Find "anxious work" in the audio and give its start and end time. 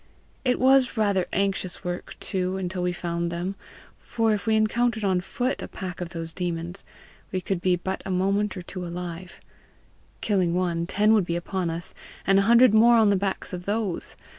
1.31-2.17